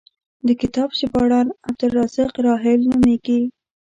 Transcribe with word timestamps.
د 0.47 0.49
کتاب 0.61 0.89
ژباړن 0.99 1.47
عبدالرزاق 1.67 2.33
راحل 2.47 2.79
نومېږي. 2.89 3.41